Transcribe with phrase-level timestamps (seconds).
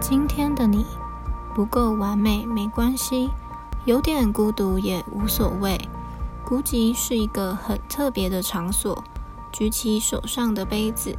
[0.00, 0.86] 今天的你
[1.54, 3.30] 不够完美没关系，
[3.84, 5.78] 有点孤独也无所谓。
[6.42, 9.04] 孤寂是一个很特别的场所。
[9.52, 11.14] 举起手上的杯子，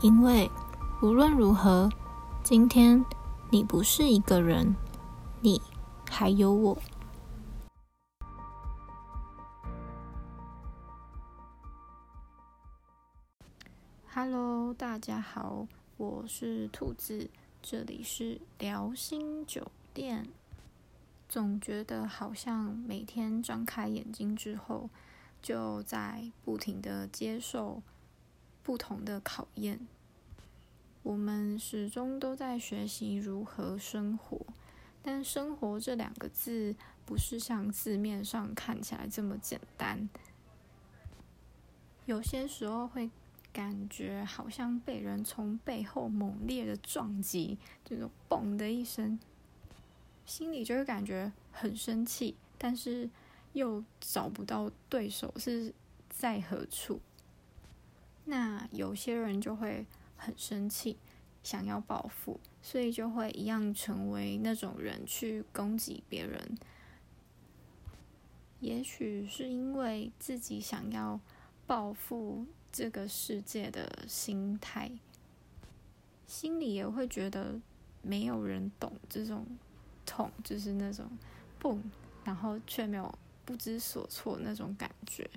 [0.00, 0.50] 因为
[1.00, 1.88] 无论如何，
[2.42, 3.04] 今天
[3.50, 4.74] 你不是一个人，
[5.40, 5.62] 你
[6.10, 6.76] 还有我。
[14.12, 15.66] Hello，大家好，
[15.96, 17.30] 我是兔子，
[17.62, 20.28] 这里是辽星酒店。
[21.28, 24.90] 总觉得好像每天张开眼睛之后。
[25.40, 27.80] 就在不停的接受
[28.64, 29.86] 不同的考验，
[31.04, 34.44] 我们始终都在学习如何生活，
[35.00, 36.74] 但“生活”这两个字
[37.06, 40.08] 不是像字面上看起来这么简单。
[42.04, 43.08] 有些时候会
[43.58, 49.18] 感觉好像被人从背后猛烈的撞击，这种“嘣”的一声，
[50.24, 53.10] 心里就会感觉很生气，但是。
[53.54, 55.74] 又找不到对手是
[56.10, 57.00] 在何处，
[58.26, 60.98] 那有些人就会很生气，
[61.42, 66.58] 想要报复，所以就会一样成为那种人去攻击别人。
[68.60, 71.18] 也许是因为自己想要
[71.66, 74.90] 报复这个世界的心态，
[76.26, 77.60] 心里也会觉得
[78.02, 79.46] 没有人懂这种
[80.04, 81.06] 痛，就是那种
[81.60, 81.80] 嘣，
[82.24, 83.18] 然后却没有。
[83.44, 85.30] 不知所措那种感觉，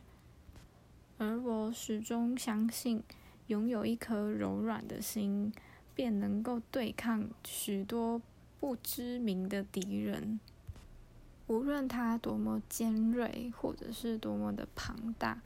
[1.18, 3.02] 而我始终相信，
[3.48, 5.54] 拥有一颗柔软的心，
[5.95, 8.22] 便能够对抗许多
[8.60, 10.42] 不知名的敌人。
[11.48, 15.42] 无论他多么尖锐，或者是多么的庞大，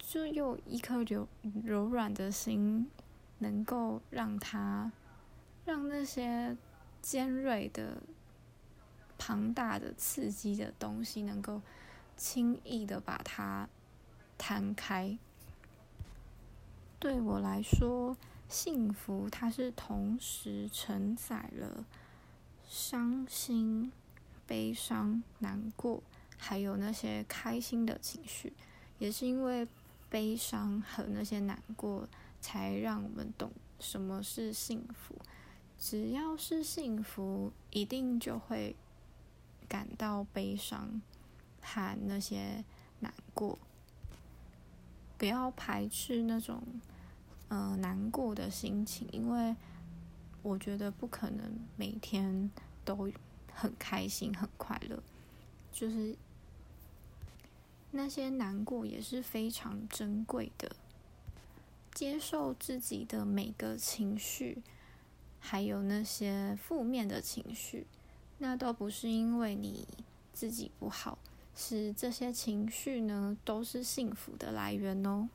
[0.00, 1.28] 就用一颗柔
[1.64, 2.90] 柔软的心，
[3.38, 4.90] 能够让他，
[5.64, 6.56] 让那些
[7.00, 8.02] 尖锐的、
[9.16, 11.62] 庞大的、刺激的东西能够。
[12.16, 13.66] 轻易的把它
[14.36, 15.16] 摊开。
[16.98, 18.14] 对我来说，
[18.46, 21.86] 幸福它是同时承载了
[22.68, 23.90] 伤心、
[24.46, 26.02] 悲伤、难过，
[26.36, 28.52] 还有那些开心的情绪。
[28.98, 29.66] 也是因为
[30.10, 32.06] 悲伤和那些难过，
[32.42, 35.14] 才让我们懂什么是幸福。
[35.78, 38.76] 只要是幸福，一定就会
[39.66, 41.00] 感到悲伤。
[41.62, 42.64] 和那些
[43.00, 43.58] 难过，
[45.18, 46.62] 不要排斥那种
[47.48, 49.54] 嗯难过的心情，因为
[50.42, 52.50] 我觉得不可能每天
[52.82, 53.12] 都
[53.52, 55.02] 很开心、很快乐。
[55.70, 56.16] 就是
[57.92, 60.70] 那些难过也是非常珍贵的，
[61.92, 64.62] 接受自己的每个情绪，
[65.38, 67.86] 还有那些负面的情绪，
[68.38, 69.86] 那都不是因为你
[70.32, 71.18] 自己不好。
[71.56, 75.28] 是这些情绪呢，都是幸福的来源哦。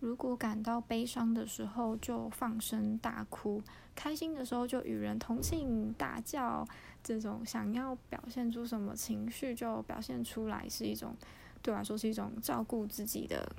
[0.00, 3.62] 如果感到悲伤的时候，就放声大哭；
[3.94, 6.68] 开心的时候，就与人同庆大叫。
[7.02, 11.16] 这种想要表现出什么情绪，就表现出来，是一种
[11.64, 13.50] 对我来说是一种照顾自己的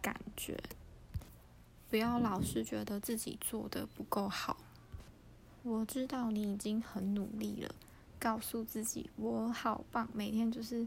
[0.00, 0.56] 感觉。
[1.90, 4.56] 不要老是觉得自己做的不够好。
[5.64, 7.74] 我知道你已经很努力了。
[8.20, 10.86] 告诉自己我好棒，每天就是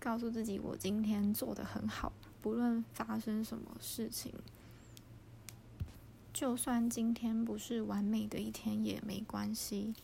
[0.00, 2.12] 告诉自己我今天做的很好，
[2.42, 4.34] 不论发生什么事情，
[6.32, 9.94] 就算今天不是完美的一天也没关系。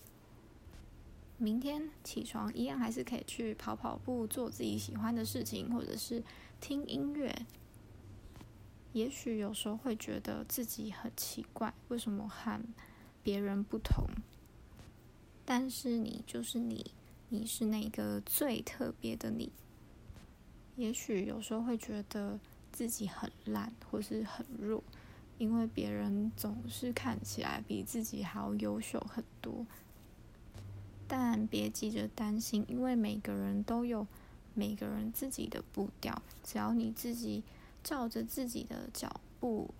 [1.42, 6.22] 明天起床一样还是可以去跑跑步，做自己喜欢的事情，或者是
[6.60, 7.34] 听音乐。
[8.92, 12.60] 也许有时候会觉得自己很奇怪，为什么和
[13.22, 14.04] 别人不同？
[15.46, 16.90] 但是你就是你，
[17.30, 19.50] 你是那个最特别的你。
[20.76, 22.38] 也许有时候会觉得
[22.70, 24.84] 自己很烂，或是很弱，
[25.38, 29.64] 因为别人总是看起来比自己还要优秀很多。
[31.12, 34.06] 但别急着担心，因为每个人都有
[34.54, 37.42] 每个人自己的步调，只要你自己
[37.82, 39.74] 照着自己的脚步，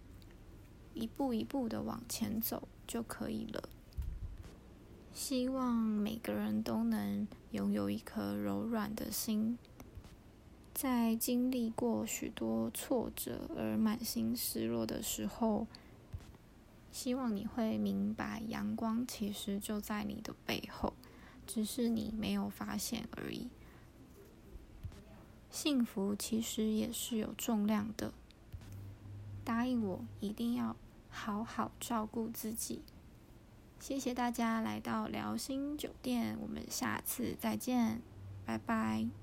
[0.92, 3.68] 一步一步的往前走就可以了。
[5.14, 9.56] 希望每个人都能拥有一颗柔软的心，
[10.74, 15.68] 在经历过许多挫折而满心失落的时候，
[16.90, 20.92] 希望你会明白，阳光其实就在你的背后，
[21.52, 23.48] 只是你没有发现而已。
[25.50, 28.12] 幸福其实也是有重量的，
[29.44, 30.76] 答应我，一定要
[31.08, 32.82] 好好照顾自己。
[33.80, 38.00] 谢谢大家来到辽星酒店，我们下次再见，
[38.46, 39.19] 拜拜。